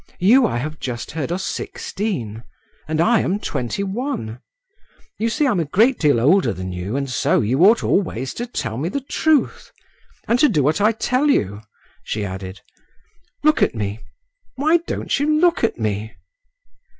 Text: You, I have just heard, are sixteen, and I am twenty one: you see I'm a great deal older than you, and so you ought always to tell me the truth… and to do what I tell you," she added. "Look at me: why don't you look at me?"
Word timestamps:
You, 0.17 0.47
I 0.47 0.57
have 0.57 0.79
just 0.79 1.11
heard, 1.11 1.31
are 1.31 1.37
sixteen, 1.37 2.41
and 2.87 2.99
I 2.99 3.19
am 3.19 3.37
twenty 3.37 3.83
one: 3.83 4.41
you 5.19 5.29
see 5.29 5.45
I'm 5.45 5.59
a 5.59 5.65
great 5.65 5.99
deal 5.99 6.19
older 6.19 6.53
than 6.53 6.71
you, 6.71 6.95
and 6.95 7.07
so 7.07 7.41
you 7.41 7.63
ought 7.65 7.83
always 7.83 8.33
to 8.33 8.47
tell 8.47 8.77
me 8.77 8.89
the 8.89 9.01
truth… 9.01 9.71
and 10.27 10.39
to 10.39 10.49
do 10.49 10.63
what 10.63 10.81
I 10.81 10.91
tell 10.91 11.29
you," 11.29 11.61
she 12.01 12.25
added. 12.25 12.61
"Look 13.43 13.61
at 13.61 13.75
me: 13.75 13.99
why 14.55 14.77
don't 14.87 15.19
you 15.19 15.39
look 15.39 15.63
at 15.63 15.77
me?" 15.77 16.15